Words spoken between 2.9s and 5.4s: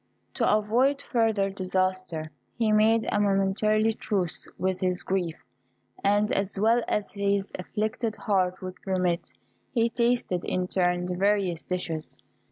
a momentary truce with his grief,